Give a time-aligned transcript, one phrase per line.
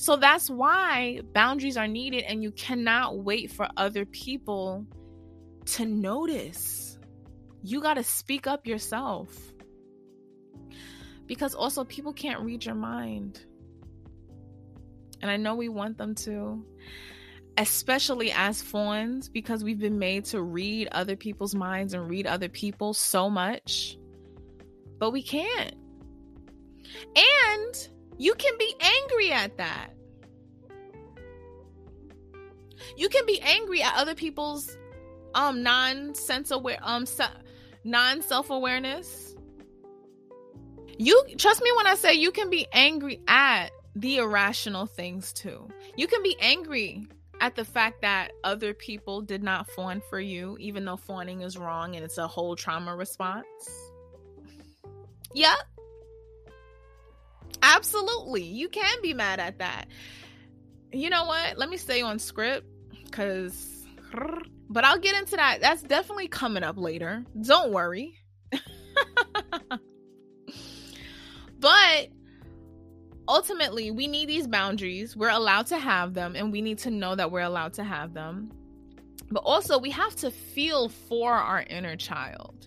[0.00, 4.86] So that's why boundaries are needed, and you cannot wait for other people
[5.66, 6.98] to notice.
[7.62, 9.36] You got to speak up yourself.
[11.26, 13.44] Because also, people can't read your mind.
[15.20, 16.64] And I know we want them to,
[17.58, 22.48] especially as fawns, because we've been made to read other people's minds and read other
[22.48, 23.98] people so much.
[24.98, 25.74] But we can't.
[27.14, 27.88] And
[28.20, 29.94] you can be angry at that.
[32.94, 34.76] You can be angry at other people's
[35.34, 37.06] um non-sense aware um
[37.84, 39.34] non-self-awareness.
[40.98, 45.66] You trust me when I say you can be angry at the irrational things too.
[45.96, 47.06] You can be angry
[47.40, 51.56] at the fact that other people did not fawn for you, even though fawning is
[51.56, 53.46] wrong and it's a whole trauma response.
[55.32, 55.54] Yeah,
[57.62, 58.42] Absolutely.
[58.42, 59.86] You can be mad at that.
[60.92, 61.58] You know what?
[61.58, 62.66] Let me stay on script
[63.04, 63.86] because,
[64.68, 65.60] but I'll get into that.
[65.60, 67.24] That's definitely coming up later.
[67.40, 68.16] Don't worry.
[71.60, 72.08] but
[73.28, 75.16] ultimately, we need these boundaries.
[75.16, 78.14] We're allowed to have them, and we need to know that we're allowed to have
[78.14, 78.50] them.
[79.30, 82.66] But also, we have to feel for our inner child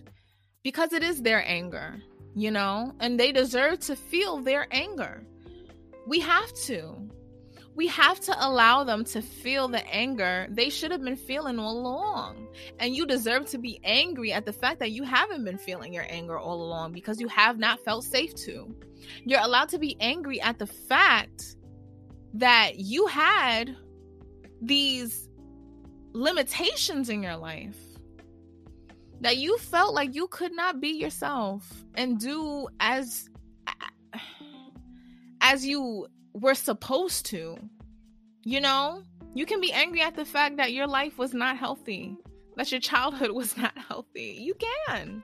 [0.62, 2.00] because it is their anger
[2.34, 5.24] you know, and they deserve to feel their anger.
[6.06, 7.08] We have to.
[7.76, 11.76] We have to allow them to feel the anger they should have been feeling all
[11.76, 12.46] along.
[12.78, 16.06] And you deserve to be angry at the fact that you haven't been feeling your
[16.08, 18.72] anger all along because you have not felt safe to.
[19.24, 21.56] You're allowed to be angry at the fact
[22.34, 23.76] that you had
[24.60, 25.28] these
[26.12, 27.76] limitations in your life
[29.20, 33.28] that you felt like you could not be yourself and do as
[35.40, 37.56] as you were supposed to
[38.46, 39.02] you know?
[39.34, 42.16] You can be angry at the fact that your life was not healthy
[42.56, 44.38] that your childhood was not healthy.
[44.40, 44.54] You
[44.88, 45.22] can.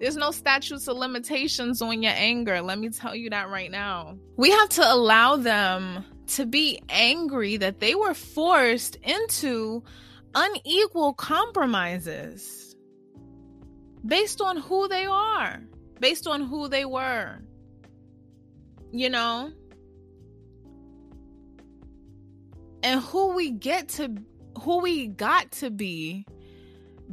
[0.00, 2.60] There's no statutes of limitations on your anger.
[2.60, 4.18] Let me tell you that right now.
[4.36, 9.82] We have to allow them to be angry that they were forced into
[10.34, 12.65] unequal compromises
[14.06, 15.60] based on who they are,
[16.00, 17.38] based on who they were.
[18.92, 19.52] You know?
[22.82, 24.14] And who we get to
[24.60, 26.24] who we got to be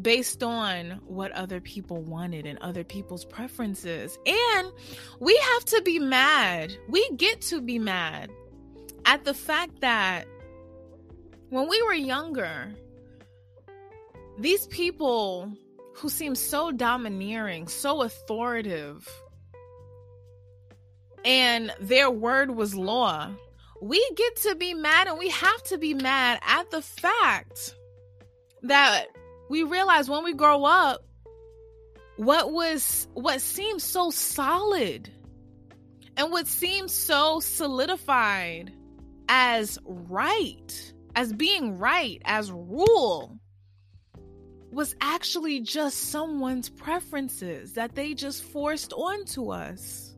[0.02, 4.18] based on what other people wanted and other people's preferences.
[4.26, 4.72] And
[5.20, 6.76] we have to be mad.
[6.88, 8.32] We get to be mad
[9.06, 10.26] at the fact that
[11.50, 12.74] when we were younger,
[14.40, 15.52] these people
[15.96, 19.08] who seemed so domineering, so authoritative,
[21.24, 23.30] and their word was law.
[23.82, 27.76] We get to be mad and we have to be mad at the fact
[28.64, 29.08] that
[29.50, 31.06] we realize when we grow up
[32.16, 35.10] what was what seems so solid
[36.16, 38.72] and what seems so solidified
[39.28, 43.40] as right, as being right, as rule
[44.74, 50.16] was actually just someone's preferences that they just forced onto us.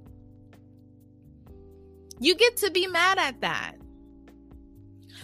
[2.20, 3.76] You get to be mad at that.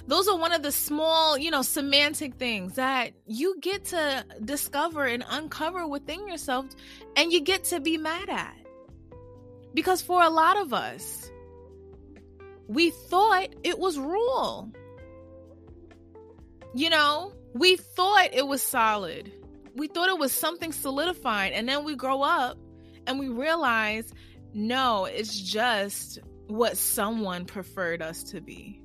[0.07, 5.05] Those are one of the small, you know, semantic things that you get to discover
[5.05, 6.65] and uncover within yourself
[7.15, 8.57] and you get to be mad at.
[9.73, 11.31] Because for a lot of us,
[12.67, 14.71] we thought it was rule.
[16.73, 19.31] You know, we thought it was solid.
[19.75, 21.53] We thought it was something solidified.
[21.53, 22.57] And then we grow up
[23.07, 24.13] and we realize
[24.53, 28.81] no, it's just what someone preferred us to be.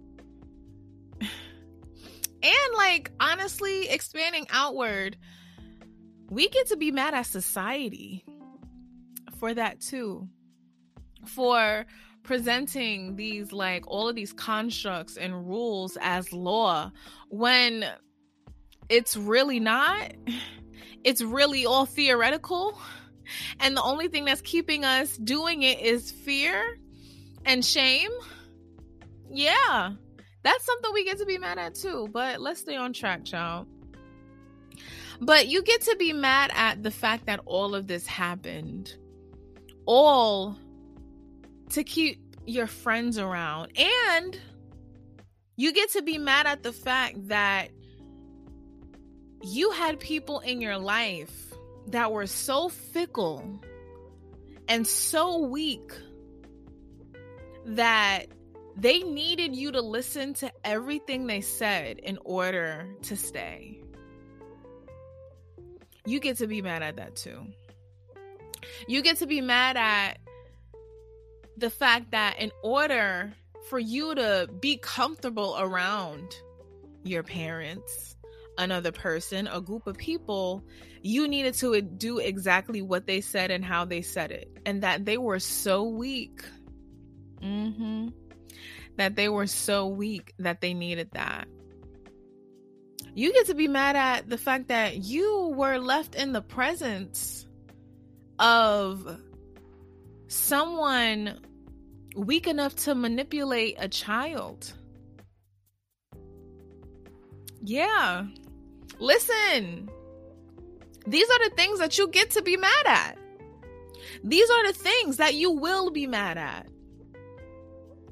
[1.20, 5.16] and like, honestly, expanding outward,
[6.30, 8.24] we get to be mad at society
[9.38, 10.28] for that too.
[11.26, 11.84] For
[12.22, 16.90] presenting these like all of these constructs and rules as law
[17.28, 17.84] when
[18.88, 20.12] it's really not.
[21.04, 22.78] It's really all theoretical.
[23.60, 26.78] And the only thing that's keeping us doing it is fear
[27.44, 28.10] and shame.
[29.30, 29.92] Yeah,
[30.42, 32.08] that's something we get to be mad at too.
[32.12, 33.66] But let's stay on track, child.
[35.20, 38.94] But you get to be mad at the fact that all of this happened,
[39.86, 40.56] all
[41.70, 43.72] to keep your friends around.
[43.76, 44.38] And
[45.56, 47.70] you get to be mad at the fact that
[49.42, 51.52] you had people in your life
[51.88, 53.60] that were so fickle
[54.68, 55.92] and so weak
[57.66, 58.26] that
[58.76, 63.80] they needed you to listen to everything they said in order to stay.
[66.04, 67.46] You get to be mad at that too.
[68.86, 70.18] You get to be mad at
[71.56, 73.32] the fact that in order
[73.68, 76.36] for you to be comfortable around
[77.02, 78.15] your parents,
[78.58, 80.64] another person, a group of people,
[81.02, 84.50] you needed to do exactly what they said and how they said it.
[84.64, 86.42] And that they were so weak.
[87.42, 88.08] Mm-hmm.
[88.96, 91.48] That they were so weak that they needed that.
[93.14, 97.46] You get to be mad at the fact that you were left in the presence
[98.38, 99.20] of
[100.28, 101.40] someone
[102.14, 104.72] weak enough to manipulate a child.
[107.62, 108.26] Yeah.
[108.98, 109.90] Listen,
[111.06, 113.18] these are the things that you get to be mad at.
[114.24, 116.66] These are the things that you will be mad at.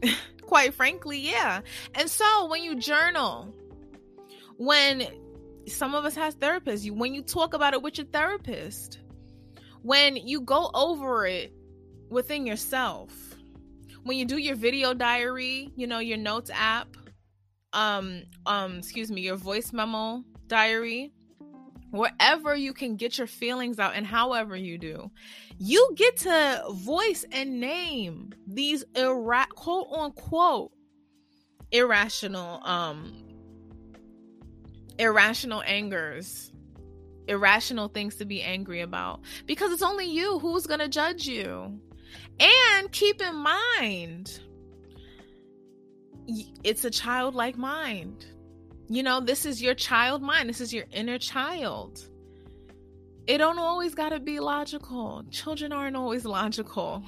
[0.42, 1.60] Quite frankly, yeah.
[1.94, 3.54] And so when you journal,
[4.56, 5.06] when
[5.66, 9.00] some of us has therapists, you when you talk about it with your therapist,
[9.82, 11.52] when you go over it
[12.10, 13.12] within yourself,
[14.02, 16.96] when you do your video diary, you know, your notes app,
[17.72, 21.12] um, um, excuse me, your voice memo diary,
[21.90, 25.10] wherever you can get your feelings out and however you do,
[25.58, 30.72] you get to voice and name these ira- quote unquote
[31.70, 33.12] irrational um
[34.98, 36.52] irrational angers
[37.26, 41.80] irrational things to be angry about because it's only you who's going to judge you
[42.40, 44.40] and keep in mind,
[46.62, 48.26] it's a childlike mind.
[48.88, 50.48] You know, this is your child mind.
[50.48, 52.00] This is your inner child.
[53.26, 55.24] It don't always got to be logical.
[55.30, 57.02] Children aren't always logical.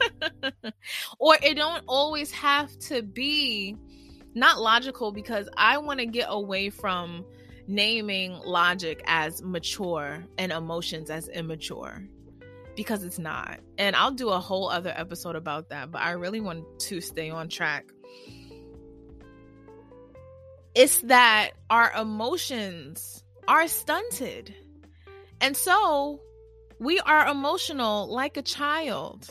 [1.18, 3.76] or it don't always have to be
[4.34, 7.24] not logical because I want to get away from
[7.68, 12.02] naming logic as mature and emotions as immature
[12.74, 13.60] because it's not.
[13.76, 17.28] And I'll do a whole other episode about that, but I really want to stay
[17.28, 17.86] on track.
[20.78, 24.54] It's that our emotions are stunted.
[25.40, 26.20] And so
[26.78, 29.28] we are emotional like a child.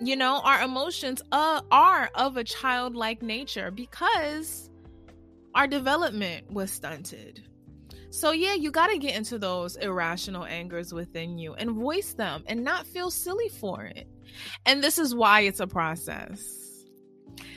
[0.00, 4.68] You know, our emotions uh, are of a childlike nature because
[5.54, 7.44] our development was stunted.
[8.10, 12.42] So, yeah, you got to get into those irrational angers within you and voice them
[12.48, 14.08] and not feel silly for it.
[14.66, 16.57] And this is why it's a process.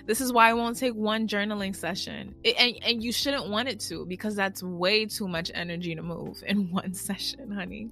[0.05, 2.35] This is why I won't take one journaling session.
[2.43, 6.01] It, and, and you shouldn't want it to because that's way too much energy to
[6.01, 7.89] move in one session, honey.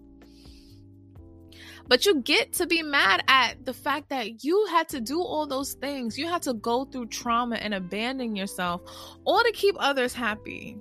[1.87, 5.47] But you get to be mad at the fact that you had to do all
[5.47, 6.19] those things.
[6.19, 8.81] You had to go through trauma and abandon yourself,
[9.25, 10.77] all to keep others happy.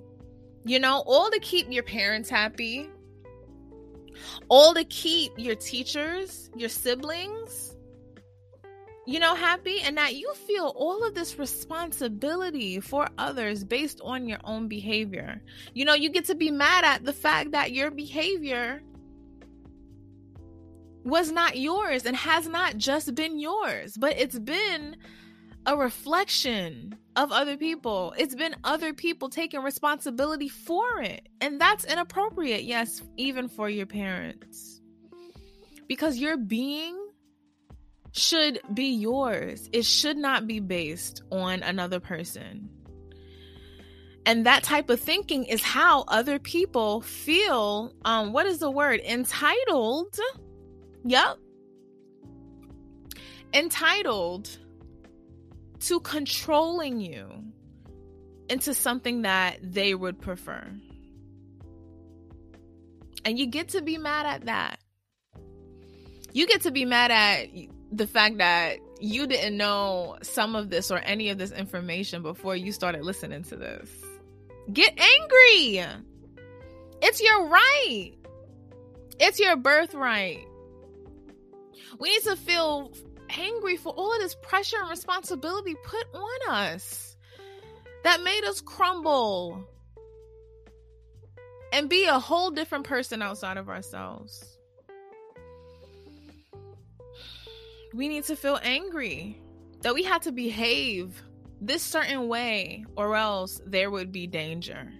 [0.65, 2.89] You know, all to keep your parents happy,
[4.49, 7.75] all to keep your teachers, your siblings,
[9.09, 14.27] you know, happy, and that you feel all of this responsibility for others based on
[14.27, 15.41] your own behavior.
[15.73, 18.83] You know, you get to be mad at the fact that your behavior
[21.03, 24.95] was not yours and has not just been yours, but it's been
[25.65, 28.13] a reflection of other people.
[28.15, 31.27] It's been other people taking responsibility for it.
[31.41, 34.81] And that's inappropriate, yes, even for your parents.
[35.87, 37.08] Because you're being
[38.11, 42.69] should be yours, it should not be based on another person.
[44.25, 49.01] And that type of thinking is how other people feel um what is the word?
[49.01, 50.17] entitled.
[51.03, 51.37] Yep.
[53.53, 54.57] Entitled
[55.79, 57.43] to controlling you
[58.49, 60.63] into something that they would prefer.
[63.25, 64.79] And you get to be mad at that.
[66.33, 67.49] You get to be mad at
[67.91, 72.55] the fact that you didn't know some of this or any of this information before
[72.55, 73.89] you started listening to this.
[74.71, 75.83] Get angry.
[77.01, 78.11] It's your right.
[79.19, 80.45] It's your birthright.
[81.99, 82.93] We need to feel
[83.37, 87.17] angry for all of this pressure and responsibility put on us
[88.03, 89.65] that made us crumble
[91.73, 94.58] and be a whole different person outside of ourselves.
[97.93, 99.41] We need to feel angry
[99.81, 101.21] that we had to behave
[101.61, 104.91] this certain way or else there would be danger.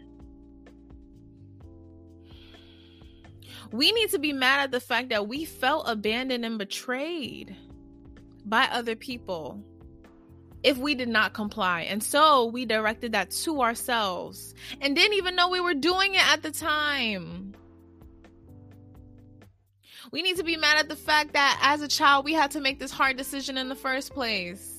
[3.72, 7.55] We need to be mad at the fact that we felt abandoned and betrayed
[8.43, 9.63] by other people
[10.63, 11.81] if we did not comply.
[11.81, 16.27] And so we directed that to ourselves and didn't even know we were doing it
[16.27, 17.49] at the time.
[20.12, 22.62] We need to be mad at the fact that as a child, we had to
[22.62, 24.75] make this hard decision in the first place.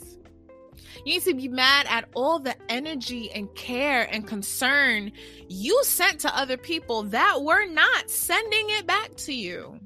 [1.04, 5.12] You need to be mad at all the energy and care and concern
[5.48, 9.78] you sent to other people that were not sending it back to you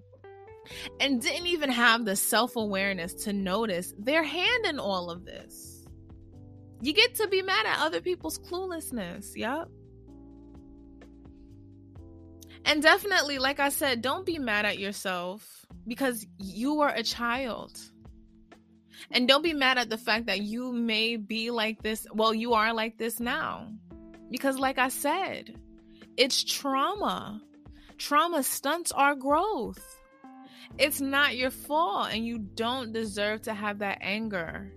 [0.98, 5.84] and didn't even have the self awareness to notice their hand in all of this.
[6.80, 9.32] You get to be mad at other people's cluelessness.
[9.36, 9.68] Yep.
[12.64, 17.78] And definitely, like I said, don't be mad at yourself because you were a child.
[19.10, 22.06] And don't be mad at the fact that you may be like this.
[22.12, 23.68] Well, you are like this now.
[24.30, 25.54] Because, like I said,
[26.16, 27.42] it's trauma.
[27.98, 29.82] Trauma stunts our growth.
[30.78, 34.72] It's not your fault, and you don't deserve to have that anger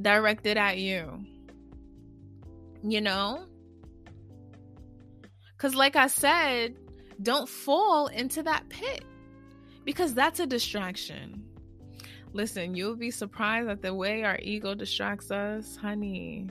[0.00, 1.24] directed at you.
[2.82, 3.46] You know?
[5.66, 6.76] Because, like I said,
[7.20, 9.02] don't fall into that pit
[9.84, 11.42] because that's a distraction.
[12.32, 16.46] Listen, you'll be surprised at the way our ego distracts us, honey.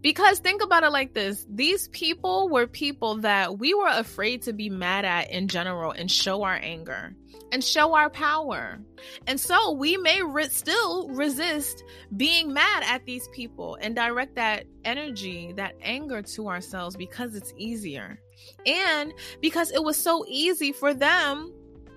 [0.00, 4.52] Because think about it like this these people were people that we were afraid to
[4.52, 7.14] be mad at in general and show our anger
[7.54, 8.80] and show our power.
[9.28, 11.84] And so we may re- still resist
[12.16, 17.52] being mad at these people and direct that energy, that anger to ourselves because it's
[17.56, 18.18] easier.
[18.66, 21.52] And because it was so easy for them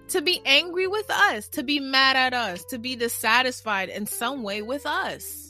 [0.10, 4.44] to be angry with us, to be mad at us, to be dissatisfied in some
[4.44, 5.47] way with us,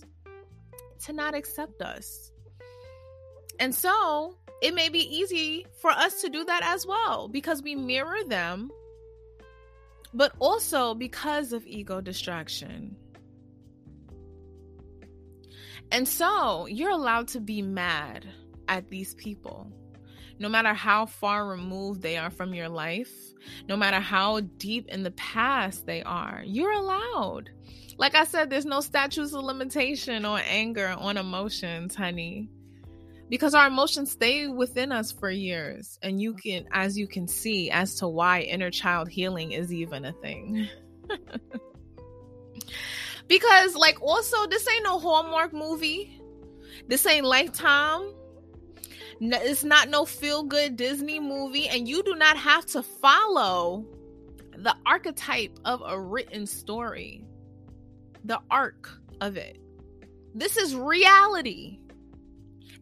[1.07, 2.31] to not accept us.
[3.59, 7.75] And so it may be easy for us to do that as well because we
[7.75, 8.71] mirror them,
[10.13, 12.95] but also because of ego distraction.
[15.91, 18.25] And so you're allowed to be mad
[18.67, 19.71] at these people
[20.39, 23.11] no matter how far removed they are from your life,
[23.67, 27.49] no matter how deep in the past they are, you're allowed.
[27.97, 32.49] Like I said, there's no statutes of limitation on anger, on emotions, honey.
[33.29, 35.99] Because our emotions stay within us for years.
[36.01, 40.05] And you can, as you can see, as to why inner child healing is even
[40.05, 40.69] a thing.
[43.27, 46.21] because, like, also, this ain't no Hallmark movie.
[46.87, 48.13] This ain't Lifetime
[49.19, 53.85] it's not no feel good Disney movie, and you do not have to follow
[54.55, 57.23] the archetype of a written story,
[58.27, 58.89] the arc
[59.21, 59.57] of it.
[60.35, 61.79] This is reality.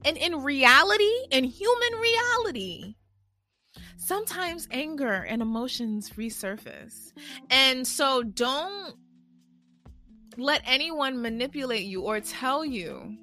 [0.03, 2.95] And in reality, in human reality,
[3.97, 7.13] sometimes anger and emotions resurface.
[7.49, 8.95] And so don't
[10.37, 13.17] let anyone manipulate you or tell you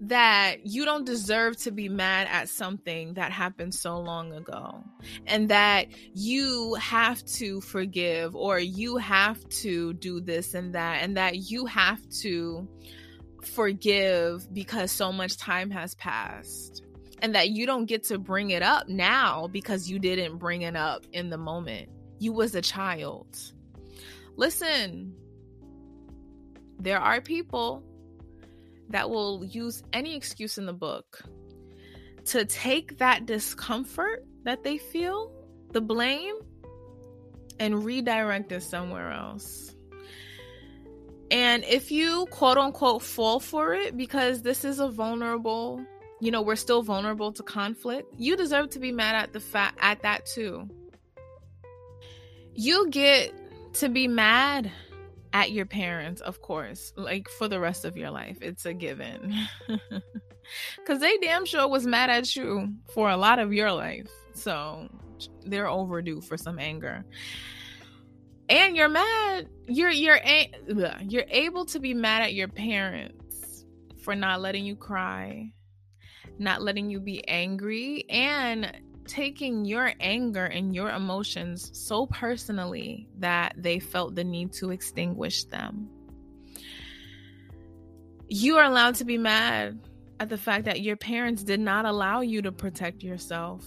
[0.00, 4.84] that you don't deserve to be mad at something that happened so long ago.
[5.26, 11.02] And that you have to forgive or you have to do this and that.
[11.02, 12.68] And that you have to
[13.42, 16.82] forgive because so much time has passed.
[17.20, 20.76] And that you don't get to bring it up now because you didn't bring it
[20.76, 21.88] up in the moment.
[22.20, 23.36] You was a child.
[24.36, 25.14] Listen
[26.80, 27.82] there are people
[28.90, 31.22] that will use any excuse in the book
[32.26, 35.32] to take that discomfort that they feel,
[35.72, 36.36] the blame,
[37.58, 39.74] and redirect it somewhere else.
[41.30, 45.84] And if you quote unquote fall for it because this is a vulnerable,
[46.20, 49.78] you know, we're still vulnerable to conflict, you deserve to be mad at the fact
[49.80, 50.68] at that too.
[52.54, 53.32] You get
[53.74, 54.70] to be mad
[55.32, 58.38] at your parents, of course, like for the rest of your life.
[58.40, 59.34] It's a given.
[60.76, 64.08] Because they damn sure was mad at you for a lot of your life.
[64.32, 64.88] So
[65.44, 67.04] they're overdue for some anger.
[68.48, 69.48] And you're mad.
[69.66, 70.50] You're you're a-
[71.02, 73.66] you're able to be mad at your parents
[74.02, 75.52] for not letting you cry,
[76.38, 78.72] not letting you be angry, and
[79.08, 85.44] taking your anger and your emotions so personally that they felt the need to extinguish
[85.44, 85.88] them.
[88.28, 89.80] You are allowed to be mad
[90.20, 93.64] at the fact that your parents did not allow you to protect yourself.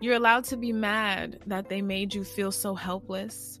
[0.00, 3.60] You're allowed to be mad that they made you feel so helpless.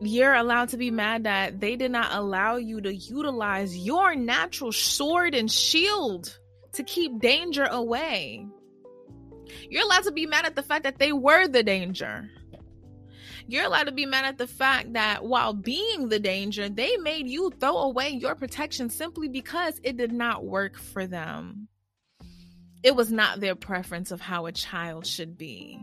[0.00, 4.72] You're allowed to be mad that they did not allow you to utilize your natural
[4.72, 6.38] sword and shield
[6.72, 8.46] to keep danger away.
[9.68, 12.30] You're allowed to be mad at the fact that they were the danger.
[13.46, 17.28] You're allowed to be mad at the fact that while being the danger, they made
[17.28, 21.68] you throw away your protection simply because it did not work for them.
[22.82, 25.78] It was not their preference of how a child should be.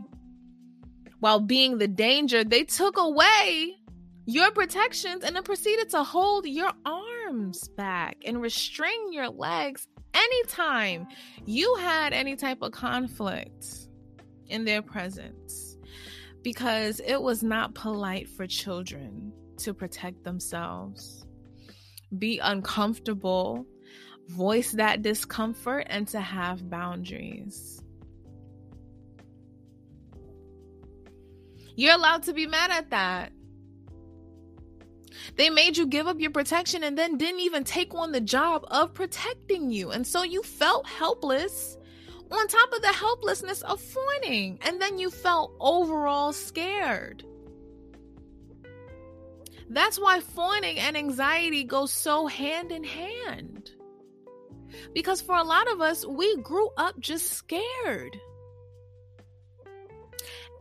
[1.20, 3.76] While being the danger, they took away
[4.26, 11.08] your protections and then proceeded to hold your arms back and restrain your legs anytime
[11.46, 13.66] you had any type of conflict
[14.48, 15.78] in their presence
[16.44, 21.26] because it was not polite for children to protect themselves,
[22.18, 23.66] be uncomfortable,
[24.28, 27.82] voice that discomfort, and to have boundaries.
[31.76, 33.32] You're allowed to be mad at that.
[35.36, 38.66] They made you give up your protection and then didn't even take on the job
[38.70, 39.92] of protecting you.
[39.92, 41.78] And so you felt helpless
[42.32, 44.60] on top of the helplessness of fawning.
[44.62, 47.24] And then you felt overall scared.
[49.70, 53.72] That's why fawning and anxiety go so hand in hand.
[54.94, 58.18] Because for a lot of us, we grew up just scared.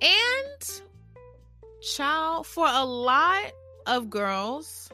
[0.01, 0.83] And,
[1.83, 3.53] child, for a lot
[3.91, 4.89] of girls,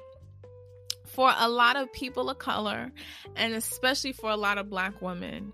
[1.04, 2.90] for a lot of people of color,
[3.36, 5.52] and especially for a lot of black women,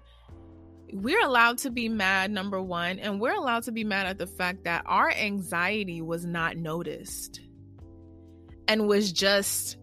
[0.92, 4.26] we're allowed to be mad, number one, and we're allowed to be mad at the
[4.26, 7.40] fact that our anxiety was not noticed
[8.68, 9.76] and was just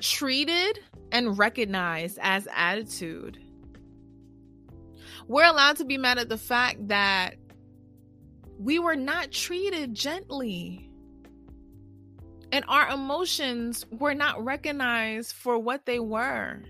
[0.00, 0.78] treated
[1.12, 3.38] and recognized as attitude.
[5.28, 7.36] We're allowed to be mad at the fact that
[8.58, 10.91] we were not treated gently
[12.52, 16.60] and our emotions were not recognized for what they were.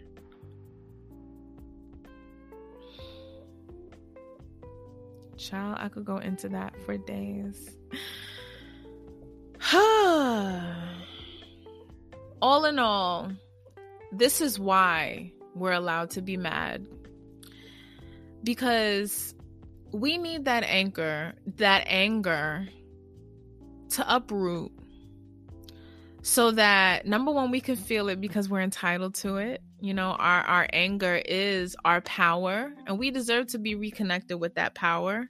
[5.37, 7.77] Child, I could go into that for days.
[12.41, 13.33] all in all,
[14.13, 16.87] this is why we're allowed to be mad.
[18.45, 19.35] Because
[19.93, 22.69] we need that anchor, that anger
[23.91, 24.73] to uproot
[26.23, 29.61] so that number one we can feel it because we're entitled to it.
[29.81, 34.55] You know our our anger is our power and we deserve to be reconnected with
[34.55, 35.29] that power.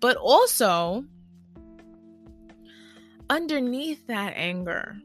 [0.00, 1.04] But also
[3.30, 4.96] underneath that anger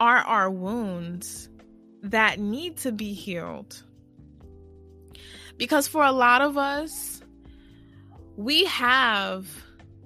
[0.00, 1.50] are our wounds
[2.02, 3.82] that need to be healed.
[5.58, 7.20] Because for a lot of us
[8.36, 9.46] we have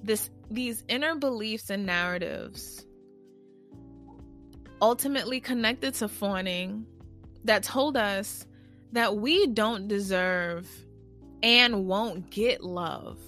[0.02, 2.86] this these inner beliefs and narratives
[4.80, 6.86] ultimately connected to fawning
[7.44, 8.46] that told us
[8.92, 10.68] that we don't deserve
[11.42, 13.18] and won't get love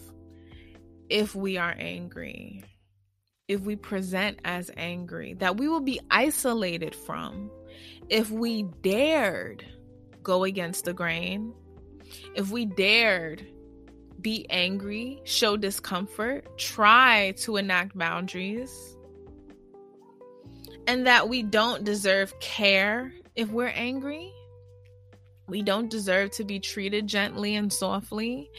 [1.09, 2.65] if we are angry,
[3.49, 7.51] if we present as angry, that we will be isolated from
[8.09, 9.65] if we dared
[10.23, 11.53] go against the grain,
[12.35, 13.47] if we dared
[14.23, 18.97] be angry, show discomfort, try to enact boundaries,
[20.87, 24.33] and that we don't deserve care if we're angry.
[25.51, 28.51] We don't deserve to be treated gently and softly,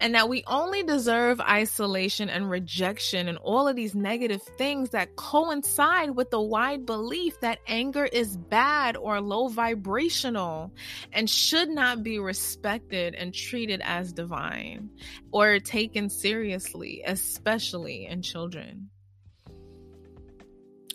[0.00, 5.16] and that we only deserve isolation and rejection and all of these negative things that
[5.16, 10.72] coincide with the wide belief that anger is bad or low vibrational
[11.12, 14.88] and should not be respected and treated as divine
[15.32, 18.88] or taken seriously, especially in children.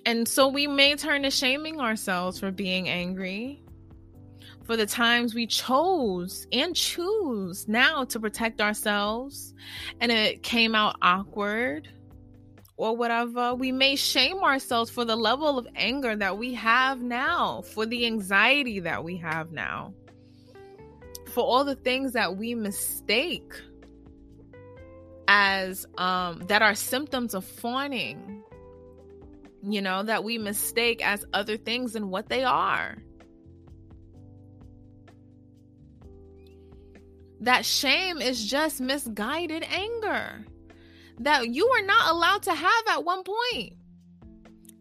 [0.07, 3.64] And so we may turn to shaming ourselves for being angry
[4.65, 9.53] for the times we chose and choose now to protect ourselves
[10.01, 11.87] and it came out awkward
[12.77, 13.53] or whatever.
[13.53, 18.05] We may shame ourselves for the level of anger that we have now, for the
[18.05, 19.93] anxiety that we have now,
[21.27, 23.53] for all the things that we mistake
[25.27, 28.43] as um that are symptoms of fawning
[29.63, 32.95] you know that we mistake as other things and what they are
[37.41, 40.45] that shame is just misguided anger
[41.19, 43.73] that you were not allowed to have at one point.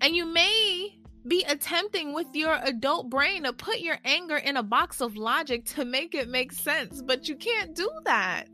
[0.00, 4.62] And you may be attempting with your adult brain to put your anger in a
[4.62, 8.48] box of logic to make it make sense, but you can't do that.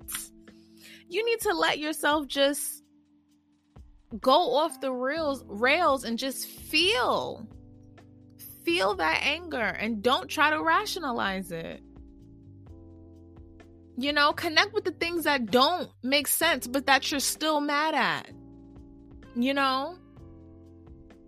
[1.09, 2.83] You need to let yourself just
[4.21, 7.47] go off the rails rails and just feel
[8.65, 11.83] feel that anger and don't try to rationalize it.
[14.01, 17.95] You know, connect with the things that don't make sense, but that you're still mad
[17.95, 18.31] at.
[19.37, 19.99] You know?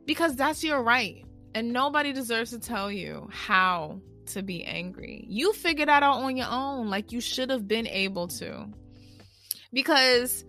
[0.06, 1.22] Because that's your right.
[1.54, 5.26] And nobody deserves to tell you how to be angry.
[5.28, 8.66] You figured that out on your own, like you should have been able to.
[9.74, 10.42] Because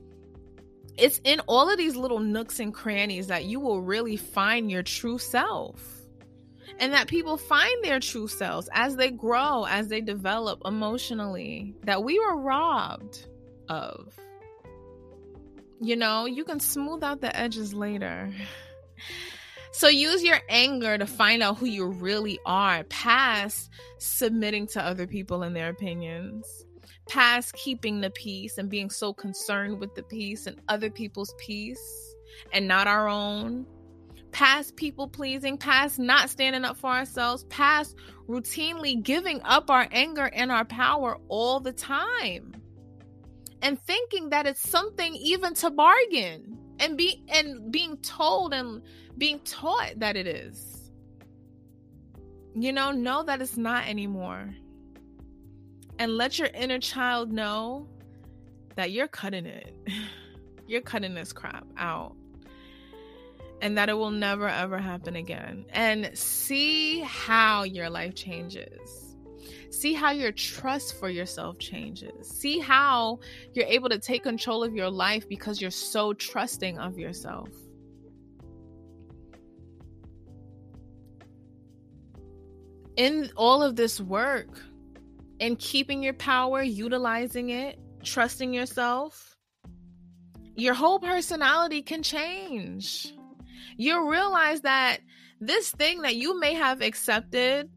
[0.98, 4.84] it's in all of these little nooks and crannies that you will really find your
[4.84, 6.03] true self.
[6.80, 12.04] And that people find their true selves as they grow, as they develop emotionally, that
[12.04, 13.28] we were robbed
[13.70, 14.14] of.
[15.82, 18.34] You know, you can smooth out the edges later.
[19.72, 25.08] So use your anger to find out who you really are, past submitting to other
[25.08, 26.46] people and their opinions,
[27.10, 32.16] past keeping the peace and being so concerned with the peace and other people's peace
[32.52, 33.66] and not our own,
[34.34, 37.96] past people pleasing, past not standing up for ourselves, past
[38.28, 42.56] routinely giving up our anger and our power all the time.
[43.62, 48.82] And thinking that it's something even to bargain and be and being told and
[49.18, 50.92] being taught that it is.
[52.56, 54.54] You know, know that it's not anymore.
[55.98, 57.88] And let your inner child know
[58.76, 59.74] that you're cutting it.
[60.68, 62.16] you're cutting this crap out.
[63.64, 65.66] And that it will never ever happen again.
[65.72, 69.16] And see how your life changes.
[69.72, 72.28] See how your trust for yourself changes.
[72.28, 73.20] See how
[73.54, 77.50] you're able to take control of your life because you're so trusting of yourself.
[82.96, 84.62] in all of this work
[85.40, 89.36] in keeping your power, utilizing it, trusting yourself,
[90.56, 93.14] your whole personality can change.
[93.78, 95.00] You'll realize that
[95.40, 97.70] this thing that you may have accepted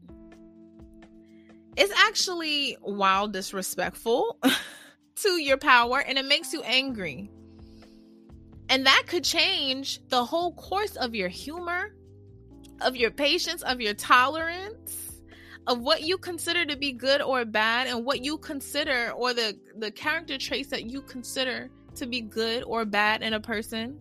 [1.75, 4.39] is actually wild disrespectful
[5.15, 7.29] to your power and it makes you angry.
[8.69, 11.95] And that could change the whole course of your humor,
[12.81, 15.07] of your patience, of your tolerance
[15.67, 19.55] of what you consider to be good or bad and what you consider or the
[19.77, 23.99] the character traits that you consider to be good or bad in a person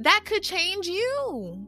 [0.00, 1.66] that could change you.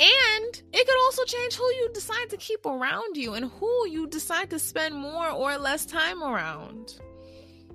[0.00, 4.06] And it could also change who you decide to keep around you and who you
[4.06, 7.00] decide to spend more or less time around.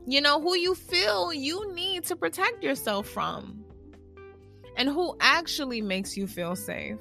[0.05, 3.63] You know who you feel you need to protect yourself from
[4.75, 6.99] and who actually makes you feel safe.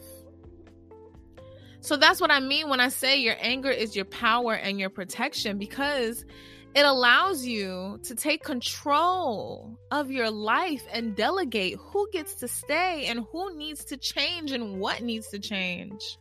[1.81, 4.91] So that's what I mean when I say your anger is your power and your
[4.91, 6.25] protection because
[6.75, 13.07] it allows you to take control of your life and delegate who gets to stay
[13.07, 16.19] and who needs to change and what needs to change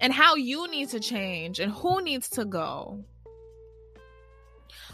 [0.00, 3.04] and how you need to change and who needs to go.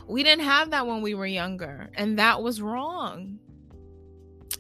[0.06, 3.38] We didn't have that when we were younger, and that was wrong.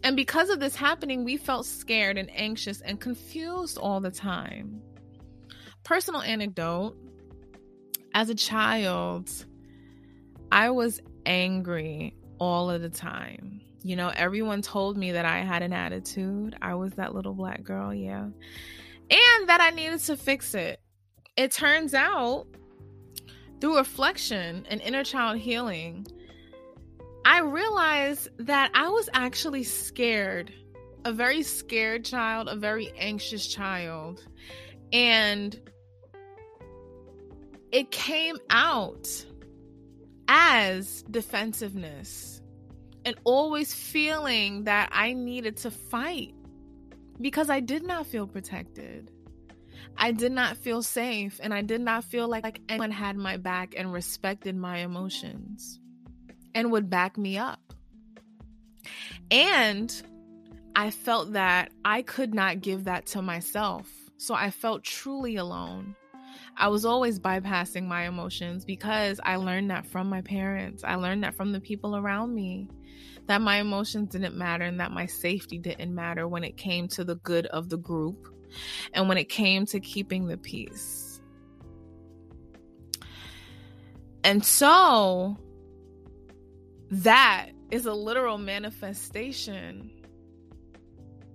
[0.02, 4.80] And because of this happening, we felt scared and anxious and confused all the time.
[5.82, 6.96] Personal anecdote
[8.14, 9.30] as a child,
[10.54, 13.60] I was angry all of the time.
[13.82, 16.54] You know, everyone told me that I had an attitude.
[16.62, 18.22] I was that little black girl, yeah.
[18.22, 20.78] And that I needed to fix it.
[21.36, 22.46] It turns out,
[23.60, 26.06] through reflection and inner child healing,
[27.24, 30.52] I realized that I was actually scared,
[31.04, 34.24] a very scared child, a very anxious child.
[34.92, 35.60] And
[37.72, 39.26] it came out
[40.36, 42.42] as defensiveness
[43.04, 46.34] and always feeling that I needed to fight
[47.20, 49.12] because I did not feel protected.
[49.96, 53.36] I did not feel safe and I did not feel like, like anyone had my
[53.36, 55.78] back and respected my emotions
[56.52, 57.60] and would back me up.
[59.30, 59.94] And
[60.74, 63.88] I felt that I could not give that to myself.
[64.16, 65.94] So I felt truly alone.
[66.56, 70.84] I was always bypassing my emotions because I learned that from my parents.
[70.84, 72.68] I learned that from the people around me
[73.26, 77.04] that my emotions didn't matter and that my safety didn't matter when it came to
[77.04, 78.28] the good of the group
[78.92, 81.20] and when it came to keeping the peace.
[84.22, 85.36] And so
[86.90, 89.90] that is a literal manifestation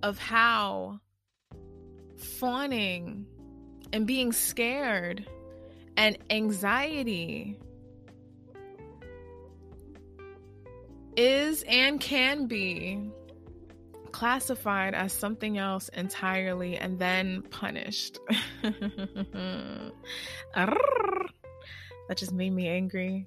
[0.02, 1.00] of how
[2.38, 3.26] fawning
[3.92, 5.26] and being scared
[5.96, 7.58] and anxiety
[11.16, 13.10] is and can be
[14.12, 18.18] classified as something else entirely and then punished.
[18.62, 19.92] that
[22.16, 23.26] just made me angry.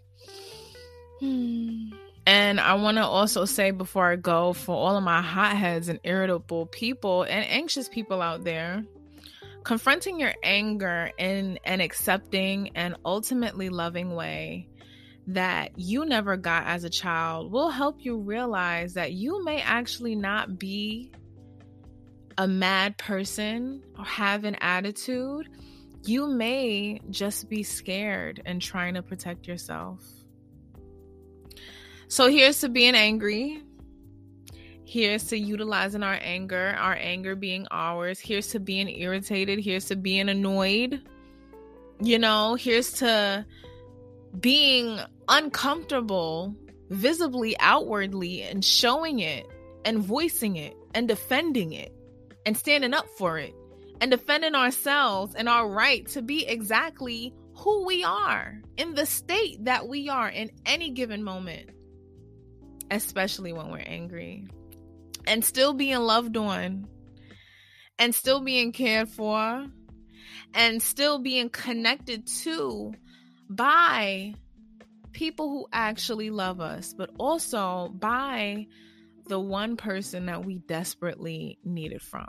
[2.25, 5.99] And I want to also say before I go for all of my hotheads and
[6.03, 8.83] irritable people and anxious people out there,
[9.63, 14.67] confronting your anger in an accepting and ultimately loving way
[15.27, 20.15] that you never got as a child will help you realize that you may actually
[20.15, 21.11] not be
[22.37, 25.47] a mad person or have an attitude.
[26.03, 30.03] You may just be scared and trying to protect yourself.
[32.09, 33.63] So here's to being angry.
[34.93, 38.19] Here's to utilizing our anger, our anger being ours.
[38.19, 39.57] Here's to being irritated.
[39.57, 41.01] Here's to being annoyed.
[41.99, 43.43] You know, here's to
[44.39, 46.55] being uncomfortable
[46.91, 49.47] visibly, outwardly, and showing it
[49.83, 51.91] and voicing it and defending it
[52.45, 53.55] and standing up for it
[53.99, 59.65] and defending ourselves and our right to be exactly who we are in the state
[59.65, 61.71] that we are in any given moment,
[62.91, 64.45] especially when we're angry,
[65.27, 66.87] and still being loved on
[67.99, 69.65] and still being cared for
[70.53, 72.93] and still being connected to
[73.49, 74.33] by
[75.11, 78.67] people who actually love us, but also by
[79.27, 82.27] the one person that we desperately need it from,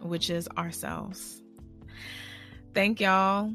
[0.00, 1.42] which is ourselves.
[2.74, 3.52] Thank y'all.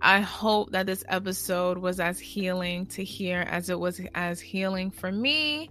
[0.00, 4.90] I hope that this episode was as healing to hear as it was as healing
[4.90, 5.70] for me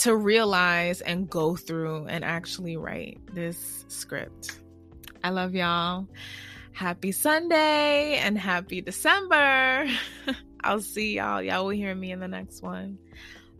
[0.00, 4.60] to realize and go through and actually write this script.
[5.22, 6.08] I love y'all.
[6.72, 9.86] Happy Sunday and happy December.
[10.64, 11.42] I'll see y'all.
[11.42, 12.98] Y'all will hear me in the next one.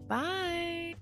[0.09, 0.95] Bye.